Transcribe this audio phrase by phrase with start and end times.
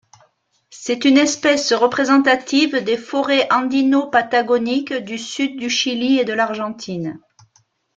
[0.71, 7.19] C'est une espèce représentative des forêts andino-patagoniques du sud du Chili et de l'Argentine.